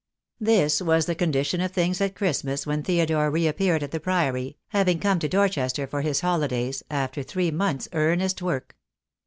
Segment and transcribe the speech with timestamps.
[0.39, 4.97] This was the condition of things at Christmas when Theodore reappeared at the Priory, having
[4.97, 8.75] come to Dor chester for his holidays, after three months' earnest work.